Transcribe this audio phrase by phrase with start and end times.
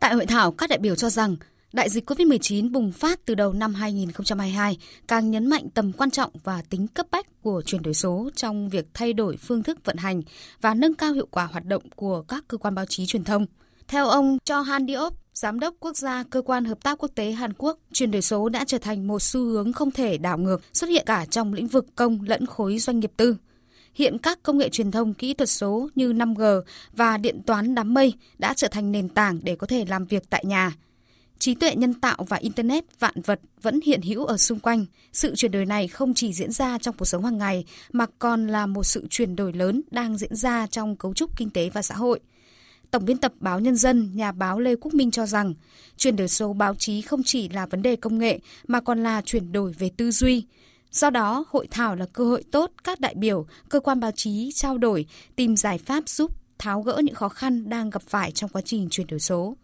[0.00, 1.36] Tại hội thảo, các đại biểu cho rằng
[1.72, 6.30] đại dịch COVID-19 bùng phát từ đầu năm 2022 càng nhấn mạnh tầm quan trọng
[6.44, 9.96] và tính cấp bách của chuyển đổi số trong việc thay đổi phương thức vận
[9.96, 10.22] hành
[10.60, 13.46] và nâng cao hiệu quả hoạt động của các cơ quan báo chí truyền thông.
[13.88, 17.32] Theo ông Cho Han Diop, Giám đốc Quốc gia Cơ quan Hợp tác Quốc tế
[17.32, 20.62] Hàn Quốc, chuyển đổi số đã trở thành một xu hướng không thể đảo ngược
[20.72, 23.36] xuất hiện cả trong lĩnh vực công lẫn khối doanh nghiệp tư.
[23.94, 26.62] Hiện các công nghệ truyền thông kỹ thuật số như 5G
[26.92, 30.30] và điện toán đám mây đã trở thành nền tảng để có thể làm việc
[30.30, 30.72] tại nhà.
[31.38, 34.86] Trí tuệ nhân tạo và Internet vạn vật vẫn hiện hữu ở xung quanh.
[35.12, 38.46] Sự chuyển đổi này không chỉ diễn ra trong cuộc sống hàng ngày mà còn
[38.46, 41.82] là một sự chuyển đổi lớn đang diễn ra trong cấu trúc kinh tế và
[41.82, 42.20] xã hội.
[42.90, 45.54] Tổng biên tập báo Nhân dân, nhà báo Lê Quốc Minh cho rằng,
[45.96, 49.22] chuyển đổi số báo chí không chỉ là vấn đề công nghệ mà còn là
[49.22, 50.44] chuyển đổi về tư duy.
[50.92, 54.50] Do đó, hội thảo là cơ hội tốt các đại biểu, cơ quan báo chí
[54.54, 58.50] trao đổi, tìm giải pháp giúp tháo gỡ những khó khăn đang gặp phải trong
[58.50, 59.56] quá trình chuyển đổi số.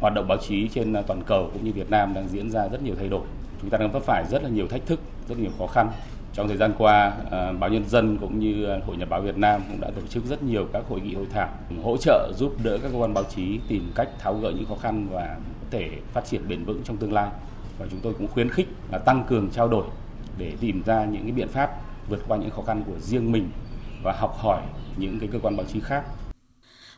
[0.00, 2.82] Hoạt động báo chí trên toàn cầu cũng như Việt Nam đang diễn ra rất
[2.82, 3.26] nhiều thay đổi.
[3.60, 5.90] Chúng ta đang vấp phải rất là nhiều thách thức, rất nhiều khó khăn
[6.34, 9.62] trong thời gian qua, ờ, báo Nhân dân cũng như Hội Nhà báo Việt Nam
[9.68, 11.48] cũng đã tổ chức rất nhiều các hội nghị hội thảo
[11.82, 14.76] hỗ trợ giúp đỡ các cơ quan báo chí tìm cách tháo gỡ những khó
[14.82, 17.28] khăn và có thể phát triển bền vững trong tương lai.
[17.78, 19.84] Và chúng tôi cũng khuyến khích là tăng cường trao đổi
[20.38, 21.70] để tìm ra những cái biện pháp
[22.08, 23.50] vượt qua những khó khăn của riêng mình
[24.02, 24.62] và học hỏi
[24.96, 26.04] những cái cơ quan báo chí khác.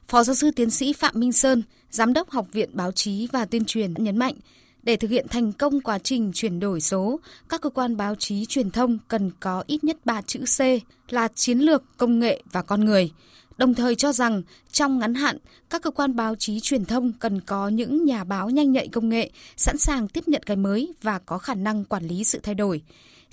[0.09, 3.45] Phó giáo sư tiến sĩ Phạm Minh Sơn, Giám đốc Học viện Báo chí và
[3.45, 4.35] Tuyên truyền nhấn mạnh,
[4.83, 8.45] để thực hiện thành công quá trình chuyển đổi số, các cơ quan báo chí
[8.47, 10.61] truyền thông cần có ít nhất 3 chữ C
[11.13, 13.11] là chiến lược, công nghệ và con người.
[13.59, 14.43] Đồng thời cho rằng
[14.73, 15.39] trong ngắn hạn,
[15.71, 19.09] các cơ quan báo chí truyền thông cần có những nhà báo nhanh nhạy công
[19.09, 22.55] nghệ, sẵn sàng tiếp nhận cái mới và có khả năng quản lý sự thay
[22.55, 22.83] đổi.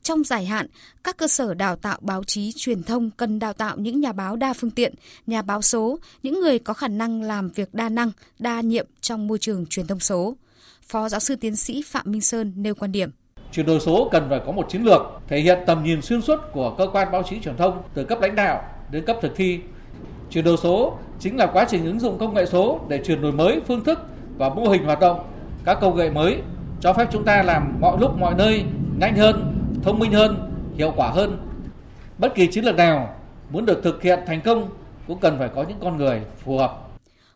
[0.04, 0.68] Trong dài hạn,
[1.04, 4.36] các cơ sở đào tạo báo chí truyền thông cần đào tạo những nhà báo
[4.36, 4.94] đa phương tiện,
[5.28, 9.28] nhà báo số, những người có khả năng làm việc đa năng, đa nhiệm trong
[9.28, 10.36] môi trường truyền thông số.
[10.88, 13.10] Phó giáo sư tiến sĩ Phạm Minh Sơn nêu quan điểm.
[13.52, 16.40] Chuyển đổi số cần phải có một chiến lược thể hiện tầm nhìn xuyên suốt
[16.54, 19.60] của cơ quan báo chí truyền thông từ cấp lãnh đạo đến cấp thực thi.
[20.30, 23.32] Chuyển đổi số chính là quá trình ứng dụng công nghệ số để chuyển đổi
[23.32, 24.00] mới phương thức
[24.38, 25.24] và mô hình hoạt động.
[25.66, 26.42] Các công nghệ mới
[26.82, 28.64] cho phép chúng ta làm mọi lúc mọi nơi
[29.00, 29.53] nhanh hơn,
[29.84, 31.38] thông minh hơn, hiệu quả hơn.
[32.18, 33.16] Bất kỳ chiến lược nào
[33.50, 34.70] muốn được thực hiện thành công
[35.08, 36.84] cũng cần phải có những con người phù hợp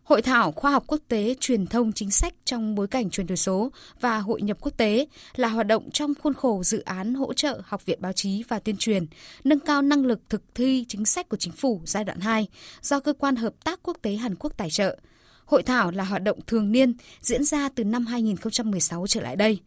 [0.03, 3.38] Hội thảo khoa học quốc tế truyền thông chính sách trong bối cảnh chuyển đổi
[3.38, 7.34] số và hội nhập quốc tế là hoạt động trong khuôn khổ dự án hỗ
[7.34, 9.06] trợ Học viện Báo chí và Tuyên truyền,
[9.44, 12.47] nâng cao năng lực thực thi chính sách của chính phủ giai đoạn 2
[12.81, 14.97] do Cơ quan Hợp tác Quốc tế Hàn Quốc tài trợ.
[15.46, 19.59] Hội thảo là hoạt động thường niên diễn ra từ năm 2016 trở lại đây.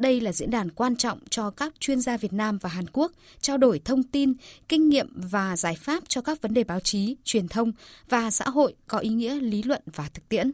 [0.00, 3.12] Đây là diễn đàn quan trọng cho các chuyên gia Việt Nam và Hàn Quốc
[3.40, 4.32] trao đổi thông tin,
[4.68, 7.72] kinh nghiệm và giải pháp cho các vấn đề báo chí, truyền thông
[8.08, 10.52] và xã hội có ý nghĩa lý luận và thực tiễn.